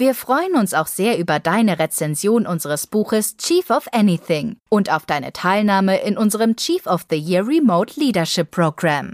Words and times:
Wir 0.00 0.14
freuen 0.14 0.54
uns 0.54 0.72
auch 0.72 0.86
sehr 0.86 1.18
über 1.18 1.40
deine 1.40 1.78
Rezension 1.78 2.46
unseres 2.46 2.86
Buches 2.86 3.36
Chief 3.36 3.68
of 3.68 3.86
Anything 3.92 4.56
und 4.70 4.90
auf 4.90 5.04
deine 5.04 5.34
Teilnahme 5.34 6.00
in 6.00 6.16
unserem 6.16 6.56
Chief 6.56 6.86
of 6.86 7.04
the 7.10 7.18
Year 7.18 7.46
Remote 7.46 8.00
Leadership 8.00 8.50
Program. 8.50 9.12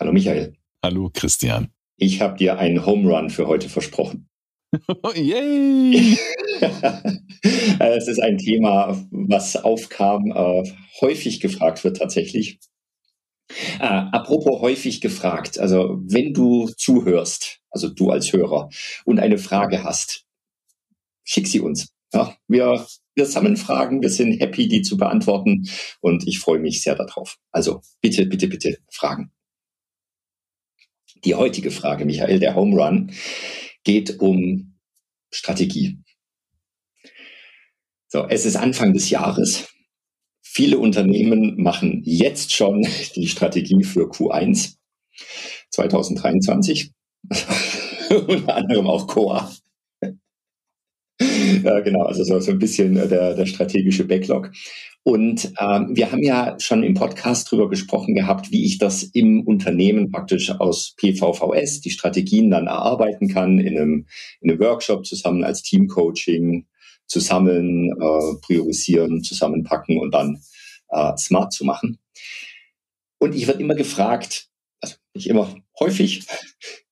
Hallo 0.00 0.10
Michael. 0.10 0.54
Hallo 0.82 1.10
Christian. 1.12 1.68
Ich 1.98 2.22
habe 2.22 2.38
dir 2.38 2.56
einen 2.56 2.86
Home 2.86 3.10
Run 3.10 3.28
für 3.28 3.46
heute 3.46 3.68
versprochen. 3.68 4.26
Yay! 5.14 6.16
es 7.78 8.08
ist 8.08 8.22
ein 8.22 8.38
Thema, 8.38 9.04
was 9.10 9.54
aufkam, 9.56 10.32
äh, 10.34 10.62
häufig 11.02 11.40
gefragt 11.40 11.84
wird 11.84 11.98
tatsächlich. 11.98 12.58
Äh, 13.78 13.84
apropos 13.86 14.60
häufig 14.60 15.00
gefragt, 15.00 15.58
also 15.58 16.00
wenn 16.04 16.32
du 16.32 16.68
zuhörst, 16.68 17.60
also 17.70 17.88
du 17.88 18.10
als 18.10 18.32
Hörer, 18.32 18.70
und 19.04 19.18
eine 19.18 19.38
Frage 19.38 19.84
hast, 19.84 20.24
schick 21.24 21.46
sie 21.46 21.60
uns. 21.60 21.92
Ja, 22.12 22.36
wir, 22.46 22.86
wir 23.14 23.26
sammeln 23.26 23.56
Fragen, 23.56 24.02
wir 24.02 24.10
sind 24.10 24.38
happy, 24.38 24.68
die 24.68 24.82
zu 24.82 24.96
beantworten 24.96 25.68
und 26.00 26.26
ich 26.26 26.38
freue 26.38 26.58
mich 26.58 26.82
sehr 26.82 26.94
darauf. 26.94 27.38
Also 27.50 27.82
bitte, 28.00 28.26
bitte, 28.26 28.48
bitte 28.48 28.78
Fragen. 28.90 29.32
Die 31.24 31.34
heutige 31.34 31.70
Frage, 31.70 32.04
Michael, 32.04 32.40
der 32.40 32.54
Home 32.54 32.76
Run, 32.76 33.12
geht 33.84 34.20
um 34.20 34.78
Strategie. 35.30 35.98
So, 38.08 38.26
es 38.28 38.44
ist 38.44 38.56
Anfang 38.56 38.92
des 38.92 39.08
Jahres. 39.08 39.71
Viele 40.54 40.76
Unternehmen 40.76 41.62
machen 41.62 42.02
jetzt 42.04 42.52
schon 42.52 42.86
die 43.16 43.26
Strategie 43.26 43.84
für 43.84 44.10
Q1 44.10 44.74
2023. 45.70 46.92
Unter 48.28 48.54
anderem 48.54 48.86
auch 48.86 49.06
Coa. 49.06 49.50
ja, 51.62 51.80
genau, 51.80 52.02
also 52.02 52.22
so, 52.38 52.50
ein 52.50 52.58
bisschen 52.58 52.96
der, 52.96 53.34
der 53.34 53.46
strategische 53.46 54.04
Backlog. 54.04 54.52
Und 55.04 55.54
ähm, 55.58 55.96
wir 55.96 56.12
haben 56.12 56.22
ja 56.22 56.54
schon 56.58 56.82
im 56.82 56.92
Podcast 56.92 57.50
drüber 57.50 57.70
gesprochen 57.70 58.14
gehabt, 58.14 58.52
wie 58.52 58.66
ich 58.66 58.76
das 58.76 59.04
im 59.04 59.46
Unternehmen 59.46 60.10
praktisch 60.10 60.50
aus 60.50 60.94
PVVS 60.98 61.80
die 61.80 61.90
Strategien 61.90 62.50
dann 62.50 62.66
erarbeiten 62.66 63.28
kann 63.28 63.58
in 63.58 63.78
einem, 63.78 64.06
in 64.42 64.50
einem 64.50 64.60
Workshop 64.60 65.06
zusammen 65.06 65.44
als 65.44 65.62
Teamcoaching 65.62 66.66
zusammen 67.12 67.92
äh, 67.92 68.40
priorisieren, 68.40 69.22
zusammenpacken 69.22 69.98
und 69.98 70.12
dann 70.12 70.40
äh, 70.88 71.12
smart 71.18 71.52
zu 71.52 71.64
machen. 71.64 71.98
Und 73.18 73.34
ich 73.34 73.46
werde 73.46 73.60
immer 73.60 73.74
gefragt, 73.74 74.48
also 74.80 74.96
nicht 75.14 75.28
immer, 75.28 75.54
häufig, 75.78 76.24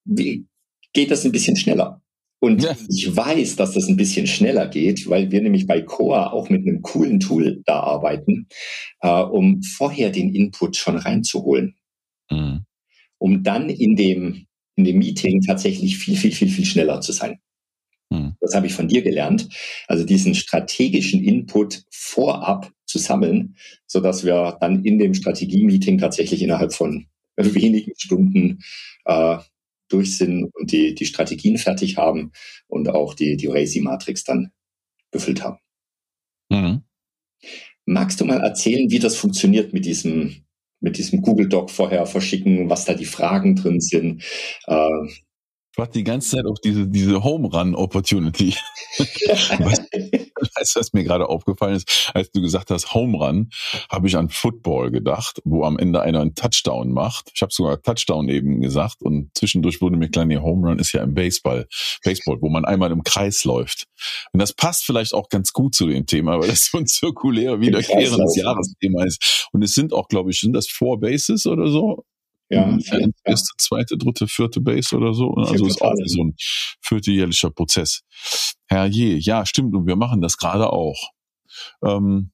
wie 0.05 0.47
geht 0.93 1.11
das 1.11 1.25
ein 1.25 1.33
bisschen 1.33 1.57
schneller? 1.57 2.03
Und 2.39 2.63
ja. 2.63 2.77
ich 2.89 3.15
weiß, 3.15 3.57
dass 3.57 3.73
das 3.73 3.89
ein 3.89 3.97
bisschen 3.97 4.27
schneller 4.27 4.67
geht, 4.69 5.09
weil 5.09 5.31
wir 5.31 5.41
nämlich 5.43 5.67
bei 5.67 5.83
Coa 5.83 6.31
auch 6.31 6.49
mit 6.51 6.67
einem 6.67 6.83
coolen 6.83 7.21
Tool 7.21 7.63
da 7.65 7.81
arbeiten, 7.81 8.47
äh, 9.01 9.23
um 9.23 9.63
vorher 9.63 10.11
den 10.11 10.35
Input 10.35 10.77
schon 10.77 10.97
reinzuholen. 10.97 11.77
Mhm. 12.31 12.65
Um 13.19 13.43
dann 13.43 13.69
in 13.69 13.97
dem, 13.97 14.47
in 14.77 14.85
dem 14.85 14.99
Meeting 14.99 15.43
tatsächlich 15.43 15.99
viel, 15.99 16.17
viel, 16.17 16.33
viel, 16.33 16.49
viel 16.49 16.65
schneller 16.65 17.01
zu 17.01 17.13
sein. 17.13 17.41
Das 18.51 18.57
habe 18.57 18.67
ich 18.67 18.75
von 18.75 18.89
dir 18.89 19.03
gelernt. 19.03 19.49
Also 19.87 20.05
diesen 20.05 20.35
strategischen 20.35 21.23
Input 21.23 21.85
vorab 21.89 22.73
zu 22.85 22.99
sammeln, 22.99 23.55
so 23.87 24.01
dass 24.01 24.25
wir 24.25 24.59
dann 24.61 24.85
in 24.85 24.99
dem 24.99 25.15
Strategie-Meeting 25.15 25.99
tatsächlich 25.99 26.43
innerhalb 26.43 26.75
von 26.75 27.07
wenigen 27.37 27.93
Stunden 27.97 28.59
äh, 29.05 29.39
durch 29.89 30.19
sind 30.19 30.51
und 30.53 30.73
die, 30.73 30.97
die 30.97 31.07
Strategien 31.07 31.59
fertig 31.59 31.97
haben 31.97 32.33
und 32.67 32.89
auch 32.89 33.15
die, 33.15 33.37
die 33.37 33.47
Racy-Matrix 33.47 34.25
dann 34.25 34.51
befüllt 35.13 35.45
haben. 35.45 35.59
Mhm. 36.49 36.83
Magst 37.85 38.21
du 38.21 38.25
mal 38.25 38.41
erzählen, 38.41 38.91
wie 38.91 38.99
das 38.99 39.15
funktioniert 39.15 39.73
mit 39.73 39.85
diesem, 39.85 40.45
mit 40.81 40.99
diesem 40.99 41.23
Google 41.23 41.49
Doc 41.49 41.71
vorher 41.71 42.05
verschicken, 42.05 42.69
was 42.69 42.85
da 42.85 42.95
die 42.95 43.05
Fragen 43.05 43.55
drin 43.55 43.81
sind? 43.81 44.25
Äh, 44.67 45.07
warte 45.77 45.93
die 45.93 46.05
ganze 46.05 46.37
Zeit 46.37 46.47
auf 46.47 46.59
diese, 46.61 46.89
diese 46.89 47.23
Home 47.23 47.49
Run 47.49 47.75
Opportunity. 47.75 48.55
weißt, 48.99 49.83
weißt 49.91 50.77
du, 50.77 50.81
was 50.81 50.93
mir 50.93 51.05
gerade 51.05 51.29
aufgefallen 51.29 51.77
ist? 51.77 52.11
Als 52.15 52.31
du 52.33 52.41
gesagt 52.41 52.71
hast 52.71 52.95
Home 52.95 53.19
Run, 53.19 53.51
habe 53.91 54.07
ich 54.09 54.17
an 54.17 54.29
Football 54.29 54.91
gedacht, 54.91 55.41
wo 55.45 55.65
am 55.65 55.79
Ende 55.79 56.03
einer 56.03 56.21
einen 56.21 56.35
Touchdown 56.35 56.93
macht. 56.93 57.31
Ich 57.35 57.43
habe 57.43 57.53
sogar 57.53 57.81
Touchdown 57.81 58.29
eben 58.29 58.61
gesagt 58.61 59.03
und 59.03 59.31
zwischendurch 59.35 59.81
wurde 59.81 59.97
mir 59.97 60.11
klar, 60.11 60.25
nee, 60.25 60.39
Home 60.39 60.69
Run 60.69 60.79
ist 60.79 60.93
ja 60.93 61.03
im 61.03 61.15
Baseball, 61.15 61.67
Baseball, 62.05 62.39
wo 62.41 62.49
man 62.49 62.65
einmal 62.65 62.91
im 62.91 63.05
Kreis 63.05 63.45
läuft. 63.45 63.87
Und 64.33 64.41
das 64.41 64.53
passt 64.53 64.85
vielleicht 64.85 65.15
auch 65.15 65.29
ganz 65.29 65.53
gut 65.53 65.75
zu 65.75 65.87
dem 65.87 66.07
Thema, 66.07 66.39
weil 66.39 66.49
das 66.49 66.67
so 66.71 66.79
ein 66.79 66.87
zirkulär 66.87 67.61
wiederkehrendes 67.61 68.37
Jahresthema 68.37 69.05
ist. 69.05 69.49
Und 69.53 69.63
es 69.63 69.75
sind 69.75 69.93
auch, 69.93 70.09
glaube 70.09 70.31
ich, 70.31 70.41
sind 70.41 70.53
das 70.53 70.69
Four 70.69 71.01
Bases 71.01 71.47
oder 71.47 71.69
so? 71.69 72.05
Ja, 72.51 72.67
mhm. 72.67 72.81
ja, 72.81 72.99
erste, 73.25 73.53
zweite, 73.59 73.97
dritte, 73.97 74.27
vierte 74.27 74.61
Base 74.61 74.97
oder 74.97 75.15
so. 75.15 75.33
Also 75.35 75.67
ist 75.67 75.81
auch 75.81 75.95
so 76.05 76.25
ein 76.25 76.35
vierteljährlicher 76.83 77.51
Prozess. 77.51 78.03
Herrje, 78.67 79.17
ja, 79.19 79.47
stimmt. 79.47 79.75
Und 79.75 79.87
wir 79.87 79.97
machen 79.97 80.21
das 80.21 80.37
gerade 80.37 80.73
auch. 80.73 81.11
Ähm, 81.85 82.33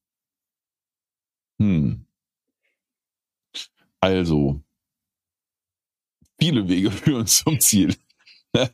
hm. 1.60 2.06
Also, 4.00 4.62
viele 6.40 6.68
Wege 6.68 6.90
führen 7.02 7.26
zum 7.26 7.60
Ziel. 7.60 7.94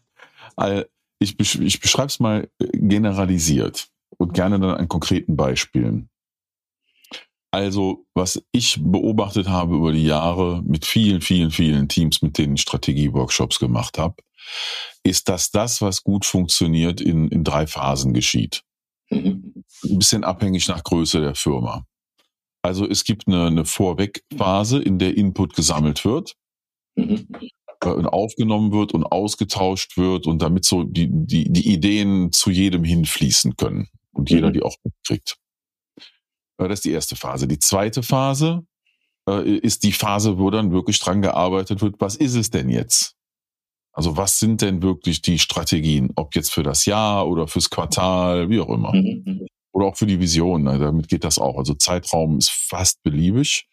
ich, 1.18 1.38
ich 1.38 1.80
beschreibe 1.80 2.06
es 2.06 2.20
mal 2.20 2.48
äh, 2.60 2.66
generalisiert 2.72 3.88
und 4.16 4.34
gerne 4.34 4.60
dann 4.60 4.76
an 4.76 4.88
konkreten 4.88 5.36
Beispielen. 5.36 6.08
Also, 7.52 8.06
was 8.14 8.42
ich 8.50 8.78
beobachtet 8.80 9.46
habe 9.46 9.76
über 9.76 9.92
die 9.92 10.04
Jahre 10.04 10.62
mit 10.64 10.86
vielen, 10.86 11.20
vielen, 11.20 11.50
vielen 11.50 11.86
Teams, 11.86 12.22
mit 12.22 12.38
denen 12.38 12.54
ich 12.54 12.62
Strategie-Workshops 12.62 13.58
gemacht 13.58 13.98
habe, 13.98 14.16
ist, 15.02 15.28
dass 15.28 15.50
das, 15.50 15.82
was 15.82 16.02
gut 16.02 16.24
funktioniert, 16.24 17.02
in, 17.02 17.28
in 17.28 17.44
drei 17.44 17.66
Phasen 17.66 18.14
geschieht. 18.14 18.62
Mhm. 19.10 19.64
Ein 19.84 19.98
bisschen 19.98 20.24
abhängig 20.24 20.66
nach 20.68 20.82
Größe 20.82 21.20
der 21.20 21.34
Firma. 21.34 21.84
Also 22.62 22.88
es 22.88 23.04
gibt 23.04 23.28
eine, 23.28 23.46
eine 23.48 23.64
Vorwegphase, 23.66 24.80
in 24.80 24.98
der 24.98 25.16
Input 25.16 25.54
gesammelt 25.54 26.04
wird, 26.04 26.34
mhm. 26.96 27.28
Aufgenommen 27.84 28.70
wird 28.70 28.94
und 28.94 29.04
ausgetauscht 29.04 29.96
wird 29.96 30.28
und 30.28 30.40
damit 30.40 30.64
so 30.64 30.84
die, 30.84 31.08
die, 31.10 31.52
die 31.52 31.72
Ideen 31.72 32.30
zu 32.30 32.52
jedem 32.52 32.84
hinfließen 32.84 33.56
können 33.56 33.88
und 34.12 34.30
jeder 34.30 34.50
mhm. 34.50 34.52
die 34.52 34.62
auch 34.62 34.76
mitkriegt. 34.84 35.36
Das 36.68 36.80
ist 36.80 36.84
die 36.84 36.92
erste 36.92 37.16
Phase. 37.16 37.46
Die 37.46 37.58
zweite 37.58 38.02
Phase 38.02 38.64
äh, 39.28 39.56
ist 39.58 39.82
die 39.82 39.92
Phase, 39.92 40.38
wo 40.38 40.50
dann 40.50 40.72
wirklich 40.72 40.98
dran 40.98 41.22
gearbeitet 41.22 41.82
wird, 41.82 41.96
was 41.98 42.16
ist 42.16 42.34
es 42.34 42.50
denn 42.50 42.68
jetzt? 42.68 43.14
Also 43.92 44.16
was 44.16 44.38
sind 44.38 44.62
denn 44.62 44.82
wirklich 44.82 45.20
die 45.22 45.38
Strategien, 45.38 46.10
ob 46.16 46.34
jetzt 46.34 46.52
für 46.52 46.62
das 46.62 46.86
Jahr 46.86 47.28
oder 47.28 47.46
fürs 47.46 47.68
Quartal, 47.68 48.48
wie 48.48 48.60
auch 48.60 48.70
immer. 48.70 48.94
Mhm, 48.94 49.22
mhm. 49.24 49.46
Oder 49.72 49.86
auch 49.86 49.96
für 49.96 50.06
die 50.06 50.20
Vision, 50.20 50.64
ne? 50.64 50.78
damit 50.78 51.08
geht 51.08 51.24
das 51.24 51.38
auch. 51.38 51.58
Also 51.58 51.74
Zeitraum 51.74 52.38
ist 52.38 52.50
fast 52.50 53.02
beliebig. 53.02 53.66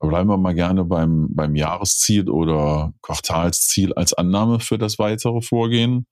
Aber 0.00 0.10
bleiben 0.10 0.30
wir 0.30 0.38
mal 0.38 0.54
gerne 0.54 0.84
beim, 0.84 1.28
beim 1.34 1.54
Jahresziel 1.54 2.30
oder 2.30 2.92
Quartalsziel 3.02 3.92
als 3.92 4.14
Annahme 4.14 4.60
für 4.60 4.78
das 4.78 4.98
weitere 4.98 5.42
Vorgehen. 5.42 6.06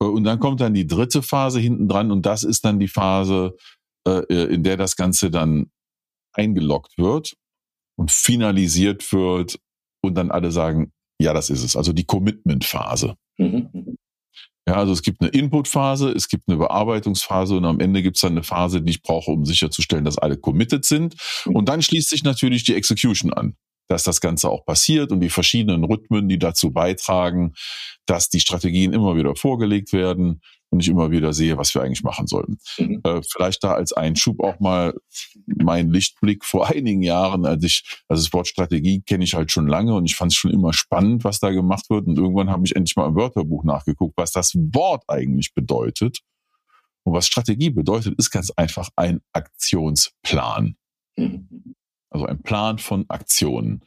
Äh, 0.00 0.06
und 0.06 0.24
dann 0.24 0.40
kommt 0.40 0.60
dann 0.60 0.74
die 0.74 0.86
dritte 0.86 1.22
Phase 1.22 1.60
hinten 1.60 1.88
dran 1.88 2.10
und 2.10 2.26
das 2.26 2.42
ist 2.42 2.64
dann 2.64 2.80
die 2.80 2.88
Phase, 2.88 3.56
in 4.06 4.62
der 4.62 4.76
das 4.76 4.96
Ganze 4.96 5.30
dann 5.30 5.70
eingeloggt 6.32 6.98
wird 6.98 7.34
und 7.96 8.10
finalisiert 8.10 9.12
wird 9.12 9.58
und 10.02 10.14
dann 10.14 10.30
alle 10.30 10.50
sagen, 10.50 10.92
ja, 11.20 11.32
das 11.32 11.50
ist 11.50 11.62
es. 11.62 11.76
Also 11.76 11.92
die 11.92 12.04
Commitment-Phase. 12.04 13.14
Mhm. 13.38 13.96
Ja, 14.66 14.74
also 14.74 14.92
es 14.92 15.02
gibt 15.02 15.20
eine 15.20 15.30
Input-Phase, 15.30 16.10
es 16.10 16.28
gibt 16.28 16.44
eine 16.48 16.56
Bearbeitungsphase 16.56 17.56
und 17.56 17.64
am 17.64 17.80
Ende 17.80 18.02
gibt 18.02 18.16
es 18.16 18.20
dann 18.20 18.32
eine 18.32 18.44
Phase, 18.44 18.80
die 18.80 18.92
ich 18.92 19.02
brauche, 19.02 19.30
um 19.30 19.44
sicherzustellen, 19.44 20.04
dass 20.04 20.18
alle 20.18 20.36
committed 20.36 20.84
sind. 20.84 21.16
Mhm. 21.46 21.56
Und 21.56 21.68
dann 21.68 21.82
schließt 21.82 22.10
sich 22.10 22.22
natürlich 22.22 22.64
die 22.64 22.74
Execution 22.74 23.32
an, 23.32 23.56
dass 23.88 24.04
das 24.04 24.20
Ganze 24.20 24.48
auch 24.50 24.64
passiert 24.64 25.10
und 25.10 25.20
die 25.20 25.30
verschiedenen 25.30 25.84
Rhythmen, 25.84 26.28
die 26.28 26.38
dazu 26.38 26.72
beitragen, 26.72 27.54
dass 28.06 28.28
die 28.28 28.40
Strategien 28.40 28.92
immer 28.92 29.16
wieder 29.16 29.34
vorgelegt 29.34 29.92
werden, 29.92 30.40
und 30.72 30.80
ich 30.80 30.88
immer 30.88 31.10
wieder 31.10 31.34
sehe, 31.34 31.58
was 31.58 31.74
wir 31.74 31.82
eigentlich 31.82 32.02
machen 32.02 32.26
sollten. 32.26 32.56
Mhm. 32.78 33.02
Äh, 33.04 33.20
vielleicht 33.30 33.62
da 33.62 33.74
als 33.74 33.92
Einschub 33.92 34.42
auch 34.42 34.58
mal 34.58 34.94
mein 35.46 35.90
Lichtblick 35.90 36.46
vor 36.46 36.66
einigen 36.74 37.02
Jahren, 37.02 37.44
als 37.44 37.62
ich, 37.62 37.82
also 38.08 38.24
das 38.24 38.32
Wort 38.32 38.48
Strategie 38.48 39.02
kenne 39.02 39.22
ich 39.22 39.34
halt 39.34 39.52
schon 39.52 39.66
lange 39.66 39.94
und 39.94 40.06
ich 40.06 40.16
fand 40.16 40.32
es 40.32 40.36
schon 40.36 40.50
immer 40.50 40.72
spannend, 40.72 41.24
was 41.24 41.40
da 41.40 41.50
gemacht 41.50 41.90
wird. 41.90 42.06
Und 42.06 42.16
irgendwann 42.16 42.48
habe 42.48 42.64
ich 42.64 42.74
endlich 42.74 42.96
mal 42.96 43.06
im 43.06 43.16
Wörterbuch 43.16 43.64
nachgeguckt, 43.64 44.14
was 44.16 44.32
das 44.32 44.54
Wort 44.54 45.04
eigentlich 45.08 45.52
bedeutet. 45.52 46.20
Und 47.04 47.12
was 47.12 47.26
Strategie 47.26 47.70
bedeutet, 47.70 48.18
ist 48.18 48.30
ganz 48.30 48.50
einfach 48.56 48.88
ein 48.96 49.20
Aktionsplan. 49.34 50.76
Mhm. 51.16 51.74
Also 52.08 52.24
ein 52.24 52.42
Plan 52.42 52.78
von 52.78 53.04
Aktionen. 53.08 53.84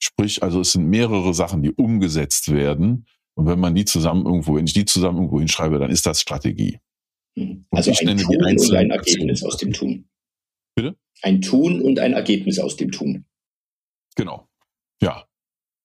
Sprich, 0.00 0.44
also 0.44 0.60
es 0.60 0.72
sind 0.72 0.86
mehrere 0.86 1.34
Sachen, 1.34 1.64
die 1.64 1.72
umgesetzt 1.72 2.52
werden. 2.52 3.06
Und 3.38 3.46
wenn 3.46 3.60
man 3.60 3.72
die 3.76 3.84
zusammen 3.84 4.26
irgendwo, 4.26 4.56
wenn 4.56 4.66
ich 4.66 4.72
die 4.72 4.84
zusammen 4.84 5.18
irgendwo 5.18 5.38
hinschreibe, 5.38 5.78
dann 5.78 5.90
ist 5.90 6.04
das 6.06 6.20
Strategie. 6.20 6.80
Mhm. 7.36 7.66
Also 7.70 7.92
ein 7.92 8.18
Tun 8.18 8.36
und 8.36 8.74
ein 8.74 8.90
Ergebnis 8.90 9.44
aus 9.44 9.56
dem 9.58 9.72
Tun. 9.72 10.08
Bitte? 10.74 10.96
Ein 11.22 11.40
Tun 11.40 11.80
und 11.80 12.00
ein 12.00 12.14
Ergebnis 12.14 12.58
aus 12.58 12.74
dem 12.74 12.90
Tun. 12.90 13.26
Genau. 14.16 14.48
Ja. 15.00 15.24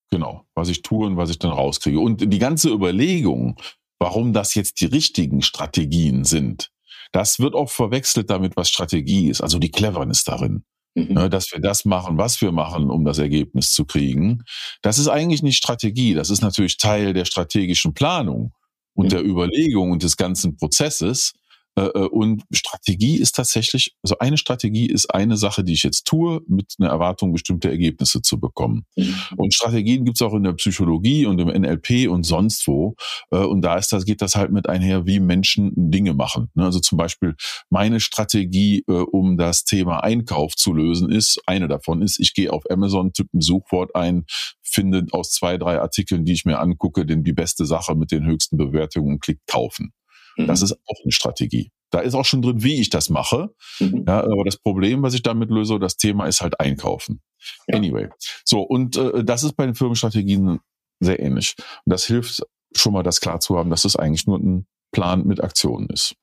Genau. 0.09 0.47
Was 0.55 0.67
ich 0.69 0.81
tue 0.81 1.05
und 1.05 1.15
was 1.15 1.29
ich 1.29 1.37
dann 1.37 1.51
rauskriege. 1.51 1.99
Und 1.99 2.33
die 2.33 2.39
ganze 2.39 2.71
Überlegung, 2.71 3.61
warum 3.99 4.33
das 4.33 4.55
jetzt 4.55 4.81
die 4.81 4.87
richtigen 4.87 5.43
Strategien 5.43 6.23
sind, 6.23 6.71
das 7.11 7.37
wird 7.39 7.53
auch 7.53 7.69
verwechselt 7.69 8.31
damit, 8.31 8.57
was 8.57 8.71
Strategie 8.71 9.29
ist, 9.29 9.41
also 9.41 9.59
die 9.59 9.69
Cleverness 9.69 10.23
darin. 10.23 10.63
Mhm. 10.95 11.13
Ne, 11.13 11.29
dass 11.29 11.51
wir 11.51 11.59
das 11.59 11.85
machen, 11.85 12.17
was 12.17 12.39
wir 12.41 12.51
machen, 12.51 12.89
um 12.91 13.03
das 13.03 13.17
Ergebnis 13.17 13.71
zu 13.71 13.85
kriegen. 13.85 14.43
Das 14.81 14.99
ist 14.99 15.07
eigentlich 15.07 15.41
nicht 15.41 15.57
Strategie. 15.57 16.13
Das 16.13 16.29
ist 16.29 16.41
natürlich 16.41 16.77
Teil 16.77 17.13
der 17.13 17.25
strategischen 17.25 17.93
Planung 17.93 18.53
und 18.93 19.07
mhm. 19.07 19.09
der 19.09 19.25
Überlegung 19.25 19.91
und 19.91 20.03
des 20.03 20.17
ganzen 20.17 20.55
Prozesses. 20.55 21.33
Äh, 21.75 21.85
äh, 21.85 22.07
und 22.07 22.43
Strategie 22.51 23.17
ist 23.17 23.35
tatsächlich, 23.35 23.95
also 24.03 24.17
eine 24.19 24.37
Strategie 24.37 24.85
ist 24.85 25.13
eine 25.13 25.37
Sache, 25.37 25.63
die 25.63 25.73
ich 25.73 25.83
jetzt 25.83 26.05
tue, 26.05 26.41
mit 26.47 26.75
einer 26.79 26.89
Erwartung, 26.89 27.33
bestimmte 27.33 27.69
Ergebnisse 27.69 28.21
zu 28.21 28.39
bekommen. 28.39 28.85
Mhm. 28.95 29.15
Und 29.37 29.53
Strategien 29.53 30.05
gibt's 30.05 30.21
auch 30.21 30.33
in 30.33 30.43
der 30.43 30.53
Psychologie 30.53 31.25
und 31.25 31.39
im 31.39 31.47
NLP 31.47 32.09
und 32.09 32.23
sonst 32.23 32.67
wo. 32.67 32.95
Äh, 33.31 33.37
und 33.37 33.61
da 33.61 33.77
ist 33.77 33.91
das, 33.91 34.05
geht 34.05 34.21
das 34.21 34.35
halt 34.35 34.51
mit 34.51 34.69
einher, 34.69 35.05
wie 35.07 35.19
Menschen 35.19 35.71
Dinge 35.75 36.13
machen. 36.13 36.49
Ne? 36.53 36.65
Also 36.65 36.79
zum 36.79 36.97
Beispiel 36.97 37.35
meine 37.69 37.99
Strategie, 37.99 38.83
um 38.85 39.37
das 39.37 39.63
Thema 39.63 40.03
Einkauf 40.03 40.55
zu 40.55 40.73
lösen, 40.73 41.11
ist, 41.11 41.41
eine 41.45 41.67
davon 41.67 42.01
ist, 42.01 42.19
ich 42.19 42.33
gehe 42.33 42.51
auf 42.51 42.63
Amazon, 42.69 43.13
tippe 43.13 43.37
ein 43.37 43.41
Suchwort 43.41 43.95
ein, 43.95 44.25
finde 44.61 45.05
aus 45.11 45.31
zwei, 45.31 45.57
drei 45.57 45.79
Artikeln, 45.79 46.25
die 46.25 46.33
ich 46.33 46.45
mir 46.45 46.59
angucke, 46.59 47.05
den 47.05 47.23
die 47.23 47.33
beste 47.33 47.65
Sache 47.65 47.95
mit 47.95 48.11
den 48.11 48.25
höchsten 48.25 48.57
Bewertungen 48.57 49.13
und 49.13 49.21
klick 49.21 49.39
kaufen. 49.47 49.93
Das 50.37 50.61
mhm. 50.61 50.65
ist 50.65 50.73
auch 50.85 51.03
eine 51.03 51.11
Strategie. 51.11 51.71
Da 51.91 51.99
ist 51.99 52.15
auch 52.15 52.25
schon 52.25 52.41
drin, 52.41 52.63
wie 52.63 52.81
ich 52.81 52.89
das 52.89 53.09
mache. 53.09 53.53
Mhm. 53.79 54.05
Ja, 54.07 54.23
aber 54.23 54.43
das 54.45 54.57
Problem, 54.57 55.03
was 55.03 55.13
ich 55.13 55.21
damit 55.21 55.49
löse, 55.49 55.79
das 55.79 55.97
Thema 55.97 56.25
ist 56.25 56.41
halt 56.41 56.59
Einkaufen. 56.59 57.21
Ja. 57.67 57.77
Anyway. 57.77 58.09
So, 58.43 58.61
und 58.61 58.97
äh, 58.97 59.23
das 59.23 59.43
ist 59.43 59.55
bei 59.55 59.65
den 59.65 59.75
Firmenstrategien 59.75 60.59
sehr 60.99 61.19
ähnlich. 61.19 61.55
Und 61.85 61.91
das 61.91 62.05
hilft 62.05 62.41
schon 62.75 62.93
mal, 62.93 63.03
das 63.03 63.21
klar 63.21 63.39
zu 63.39 63.57
haben, 63.57 63.69
dass 63.69 63.85
es 63.85 63.95
eigentlich 63.95 64.25
nur 64.25 64.39
ein 64.39 64.65
Plan 64.91 65.25
mit 65.25 65.43
Aktionen 65.43 65.87
ist. 65.89 66.15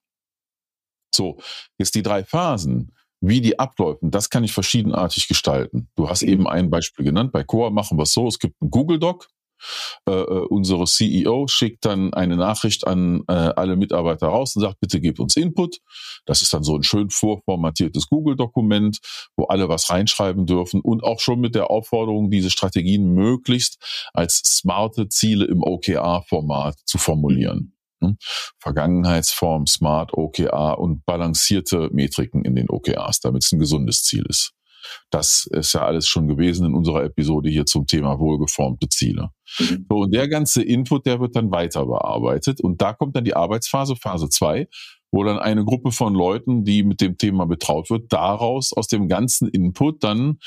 So, 1.15 1.39
jetzt 1.79 1.95
die 1.95 2.03
drei 2.03 2.25
Phasen, 2.25 2.93
wie 3.21 3.41
die 3.41 3.59
abläufen, 3.59 4.11
das 4.11 4.31
kann 4.31 4.45
ich 4.45 4.53
verschiedenartig 4.53 5.29
gestalten. 5.29 5.89
Du 5.95 6.09
hast 6.09 6.23
mhm. 6.23 6.29
eben 6.29 6.47
ein 6.49 6.71
Beispiel 6.71 7.05
genannt. 7.05 7.33
Bei 7.33 7.45
Coa 7.45 7.71
machen 7.71 7.99
wir 7.99 8.05
es 8.05 8.13
so, 8.13 8.27
es 8.27 8.39
gibt 8.39 8.61
einen 8.61 8.71
Google 8.71 8.99
Doc, 8.99 9.29
äh, 10.09 10.13
äh, 10.13 10.47
unsere 10.49 10.85
CEO 10.85 11.47
schickt 11.49 11.85
dann 11.85 12.15
eine 12.15 12.37
Nachricht 12.37 12.87
an 12.87 13.23
äh, 13.29 13.33
alle 13.33 13.77
Mitarbeiter 13.77 14.29
raus 14.29 14.57
und 14.57 14.63
sagt, 14.63 14.81
bitte 14.81 15.01
gebt 15.01 15.21
uns 15.21 15.37
Input. 15.37 15.79
Das 16.27 16.43
ist 16.43 16.53
dann 16.53 16.65
so 16.65 16.77
ein 16.77 16.83
schön 16.83 17.11
vorformatiertes 17.11 18.09
Google-Dokument, 18.09 18.99
wo 19.37 19.45
alle 19.45 19.69
was 19.69 19.91
reinschreiben 19.91 20.47
dürfen 20.47 20.81
und 20.81 21.05
auch 21.05 21.21
schon 21.21 21.41
mit 21.41 21.55
der 21.55 21.71
Aufforderung, 21.71 22.31
diese 22.31 22.51
Strategien 22.51 23.13
möglichst 23.15 23.79
als 24.13 24.37
smarte 24.45 25.09
Ziele 25.09 25.45
im 25.45 25.63
OKR-Format 25.63 26.77
zu 26.85 26.99
formulieren. 26.99 27.75
Hm? 28.03 28.17
Vergangenheitsform, 28.59 29.67
Smart, 29.67 30.15
OKR 30.15 30.79
und 30.79 31.05
balancierte 31.05 31.91
Metriken 31.93 32.45
in 32.45 32.55
den 32.55 32.71
OKRs, 32.71 33.21
damit 33.21 33.45
es 33.45 33.53
ein 33.53 33.59
gesundes 33.59 34.03
Ziel 34.03 34.25
ist. 34.29 34.53
Das 35.11 35.49
ist 35.53 35.73
ja 35.73 35.83
alles 35.83 36.07
schon 36.07 36.29
gewesen 36.29 36.67
in 36.67 36.75
unserer 36.75 37.05
Episode 37.05 37.51
hier 37.51 37.67
zum 37.67 37.87
Thema 37.87 38.19
wohlgeformte 38.19 38.89
Ziele. 38.89 39.31
Mhm. 39.59 39.87
So, 39.89 39.97
und 39.99 40.15
der 40.15 40.29
ganze 40.29 40.63
Input, 40.63 41.07
der 41.07 41.21
wird 41.21 41.37
dann 41.37 41.51
weiter 41.51 41.87
bearbeitet. 41.87 42.61
Und 42.61 42.81
da 42.81 42.93
kommt 42.93 43.17
dann 43.17 43.25
die 43.25 43.35
Arbeitsphase, 43.35 43.97
Phase 43.97 44.29
zwei, 44.29 44.69
wo 45.13 45.25
dann 45.25 45.39
eine 45.39 45.65
Gruppe 45.65 45.93
von 45.93 46.15
Leuten, 46.15 46.65
die 46.65 46.83
mit 46.83 47.01
dem 47.01 47.19
Thema 47.19 47.47
betraut 47.47 47.91
wird, 47.91 48.13
daraus 48.13 48.73
aus 48.73 48.87
dem 48.87 49.09
ganzen 49.09 49.49
Input 49.49 50.05
dann 50.05 50.39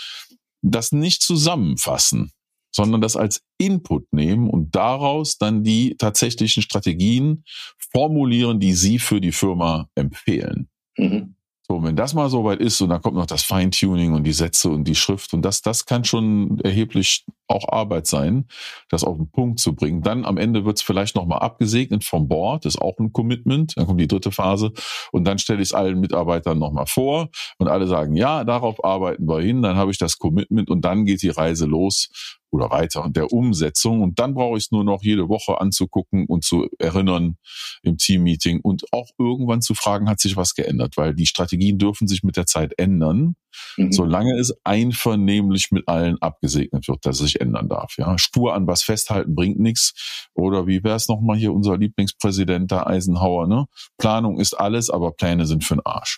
das 0.62 0.92
nicht 0.92 1.22
zusammenfassen, 1.22 2.32
sondern 2.74 3.02
das 3.02 3.16
als 3.16 3.42
Input 3.58 4.12
nehmen 4.14 4.50
und 4.50 4.76
daraus 4.76 5.38
dann 5.38 5.64
die 5.64 5.96
tatsächlichen 5.98 6.64
Strategien 6.64 7.44
formulieren, 7.92 8.60
die 8.60 8.74
sie 8.74 9.00
für 9.00 9.20
die 9.20 9.34
Firma 9.34 9.90
empfehlen. 9.96 10.70
Mhm. 10.98 11.33
So, 11.66 11.82
wenn 11.82 11.96
das 11.96 12.14
mal 12.14 12.30
soweit 12.30 12.60
ist 12.60 12.82
und 12.82 12.90
dann 12.90 13.02
kommt 13.02 13.16
noch 13.16 13.26
das 13.26 13.44
Feintuning 13.44 14.14
und 14.14 14.26
die 14.26 14.34
Sätze 14.34 14.70
und 14.70 14.84
die 14.84 14.96
Schrift 14.96 15.34
und 15.34 15.44
das, 15.44 15.62
das 15.62 15.86
kann 15.86 16.04
schon 16.04 16.60
erheblich 16.60 17.26
auch 17.48 17.70
Arbeit 17.70 18.06
sein, 18.06 18.48
das 18.90 19.06
auf 19.06 19.16
den 19.16 19.32
Punkt 19.32 19.60
zu 19.60 19.74
bringen. 19.74 20.02
Dann 20.02 20.26
am 20.26 20.38
Ende 20.38 20.66
wird 20.66 20.78
es 20.78 20.84
vielleicht 20.84 21.16
nochmal 21.16 21.40
abgesegnet 21.40 22.04
vom 22.04 22.28
Board, 22.28 22.66
ist 22.66 22.82
auch 22.82 22.98
ein 23.00 23.14
Commitment. 23.14 23.78
Dann 23.78 23.86
kommt 23.86 24.02
die 24.02 24.08
dritte 24.08 24.32
Phase 24.32 24.74
und 25.14 25.24
dann 25.26 25.40
stelle 25.40 25.62
ich 25.62 25.70
es 25.70 25.74
allen 25.74 26.02
Mitarbeitern 26.02 26.60
nochmal 26.60 26.86
vor 26.86 27.30
und 27.60 27.70
alle 27.70 27.88
sagen, 27.88 28.16
ja, 28.16 28.44
darauf 28.44 28.84
arbeiten 28.84 29.26
wir 29.26 29.40
hin, 29.40 29.62
dann 29.62 29.78
habe 29.78 29.92
ich 29.92 29.98
das 29.98 30.18
Commitment 30.18 30.70
und 30.70 30.82
dann 30.84 31.06
geht 31.06 31.22
die 31.22 31.30
Reise 31.30 31.66
los 31.66 32.40
oder 32.54 32.70
weiter 32.70 33.04
und 33.04 33.18
der 33.18 33.34
Umsetzung. 33.34 34.02
Und 34.02 34.20
dann 34.20 34.36
brauche 34.36 34.58
ich 34.58 34.66
es 34.66 34.72
nur 34.72 34.84
noch 34.84 35.02
jede 35.02 35.28
Woche 35.28 35.60
anzugucken 35.60 36.26
und 36.28 36.44
zu 36.44 36.70
erinnern 36.78 37.38
im 37.82 37.98
Teammeeting 37.98 38.60
und 38.62 38.84
auch 38.94 39.10
irgendwann 39.18 39.62
zu 39.62 39.74
fragen, 39.74 40.08
hat 40.08 40.20
sich 40.20 40.38
was 40.38 40.54
geändert, 40.54 40.96
weil 40.96 41.16
die 41.16 41.26
Strategien 41.26 41.80
dürfen 41.80 42.08
sich 42.08 42.24
mit 42.24 42.38
der 42.38 42.46
Zeit 42.46 42.78
ändern, 42.78 43.36
mhm. 43.76 43.92
solange 43.92 44.38
es 44.38 44.54
einvernehmlich 44.64 45.72
mit 45.72 45.88
allen 45.88 46.22
abgesegnet 46.22 46.88
wird, 46.88 47.06
dass 47.06 47.20
es 47.20 47.24
sich 47.24 47.42
ändern 47.42 47.70
darf. 47.70 47.96
Ja, 47.98 48.18
stur 48.20 48.54
an 48.54 48.68
was 48.68 48.84
festhalten 48.84 49.34
bringt 49.34 49.60
nichts. 49.60 50.28
Oder 50.36 50.68
wie 50.68 50.84
wäre 50.84 50.96
es 50.96 51.08
nochmal 51.08 51.38
hier 51.38 51.54
unser 51.54 51.78
Lieblingspräsident, 51.78 52.70
der 52.70 52.86
Eisenhower, 52.86 53.48
ne? 53.48 53.66
Planung 53.98 54.40
ist 54.40 54.54
alles, 54.54 54.90
aber 54.92 55.12
Pläne 55.12 55.48
sind 55.48 55.64
für 55.64 55.76
den 55.76 55.86
Arsch. 55.86 56.18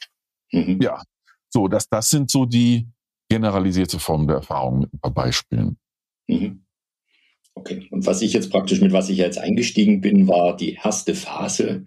Mhm. 0.52 0.80
Ja, 0.82 1.02
so, 1.50 1.70
das, 1.70 1.88
das 1.88 2.10
sind 2.10 2.30
so 2.30 2.46
die 2.46 2.90
generalisierte 3.30 4.00
Formen 4.00 4.28
der 4.28 4.38
Erfahrung 4.38 4.80
mit 4.80 4.94
ein 4.94 5.00
paar 5.00 5.14
Beispielen. 5.14 5.78
Mhm. 6.28 6.66
Okay. 7.56 7.88
Und 7.90 8.06
was 8.06 8.22
ich 8.22 8.34
jetzt 8.34 8.52
praktisch, 8.52 8.82
mit 8.82 8.92
was 8.92 9.10
ich 9.10 9.18
jetzt 9.18 9.38
eingestiegen 9.38 10.02
bin, 10.02 10.28
war 10.28 10.56
die 10.56 10.74
erste 10.74 11.16
Phase, 11.16 11.86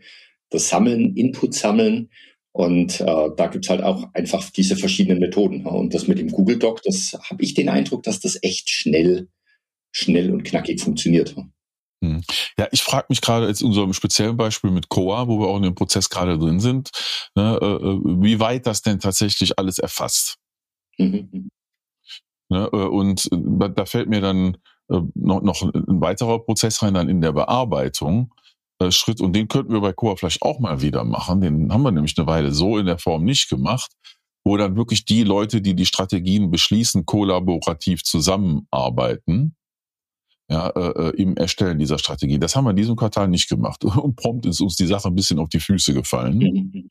das 0.51 0.69
Sammeln, 0.69 1.15
Input 1.15 1.55
sammeln. 1.55 2.11
Und 2.53 3.01
äh, 3.01 3.29
da 3.37 3.47
gibt's 3.49 3.69
halt 3.69 3.83
auch 3.83 4.13
einfach 4.15 4.49
diese 4.51 4.77
verschiedenen 4.77 5.21
Methoden. 5.21 5.67
Und 5.67 5.95
das 5.95 6.09
mit 6.09 6.19
dem 6.19 6.31
Google 6.31 6.59
Doc, 6.59 6.83
das 6.83 7.17
habe 7.29 7.43
ich 7.43 7.55
den 7.55 7.69
Eindruck, 7.69 8.03
dass 8.03 8.21
das 8.21 8.39
echt 8.43 8.71
schnell, 8.71 9.29
schnell 9.93 10.33
und 10.33 10.43
knackig 10.43 10.81
funktioniert. 10.81 11.37
Hm. 12.03 12.23
Ja, 12.59 12.69
ich 12.71 12.83
frage 12.83 13.07
mich 13.11 13.21
gerade 13.21 13.49
jetzt 13.49 13.61
in 13.61 13.69
unserem 13.69 13.93
speziellen 13.93 14.37
Beispiel 14.37 14.71
mit 14.71 14.89
Coa, 14.89 15.29
wo 15.29 15.41
wir 15.41 15.49
auch 15.49 15.57
in 15.57 15.65
dem 15.65 15.75
Prozess 15.75 16.09
gerade 16.09 16.39
drin 16.39 16.61
sind, 16.61 16.91
ne, 17.35 17.59
äh, 17.61 17.67
äh 17.67 18.01
wie 18.23 18.41
weit 18.41 18.67
das 18.67 18.83
denn 18.83 19.01
tatsächlich 19.01 19.59
alles 19.59 19.79
erfasst. 19.79 20.37
Mhm. 20.97 21.49
Ne? 22.49 22.69
Äh, 22.73 22.77
und 22.77 23.31
äh, 23.33 23.71
da 23.75 23.85
fällt 23.87 24.09
mir 24.09 24.21
dann 24.21 24.57
äh, 24.91 25.01
noch, 25.15 25.43
noch 25.43 25.63
ein 25.63 26.01
weiterer 26.01 26.41
Prozess 26.41 26.83
rein, 26.83 26.95
dann 26.95 27.09
in 27.09 27.21
der 27.21 27.33
Bearbeitung. 27.33 28.33
Schritt, 28.91 29.21
und 29.21 29.33
den 29.35 29.49
könnten 29.49 29.73
wir 29.73 29.81
bei 29.81 29.93
Coa 29.93 30.15
vielleicht 30.15 30.43
auch 30.43 30.61
mal 30.61 30.81
wieder 30.81 31.03
machen. 31.03 31.41
Den 31.41 31.73
haben 31.73 31.83
wir 31.83 31.91
nämlich 31.91 32.17
eine 32.17 32.29
Weile 32.29 32.53
so 32.53 32.79
in 32.79 32.87
der 32.87 32.99
Form 32.99 33.25
nicht 33.25 33.49
gemacht, 33.49 33.91
wo 34.45 34.57
dann 34.57 34.77
wirklich 34.77 35.05
die 35.05 35.25
Leute, 35.25 35.61
die 35.61 35.75
die 35.75 35.85
Strategien 35.85 36.53
beschließen, 36.53 37.05
kollaborativ 37.05 38.05
zusammenarbeiten. 38.05 39.57
Ja, 40.49 40.69
äh, 40.69 41.11
im 41.21 41.37
Erstellen 41.37 41.81
dieser 41.81 41.99
Strategie. 41.99 42.39
Das 42.39 42.55
haben 42.55 42.65
wir 42.65 42.71
in 42.71 42.77
diesem 42.77 42.95
Quartal 42.95 43.27
nicht 43.27 43.49
gemacht. 43.49 43.85
Und 43.85 44.15
prompt 44.15 44.47
ist 44.47 44.61
uns 44.61 44.77
die 44.77 44.87
Sache 44.87 45.09
ein 45.09 45.15
bisschen 45.17 45.41
auf 45.41 45.49
die 45.49 45.61
Füße 45.61 45.93
gefallen. 45.93 46.89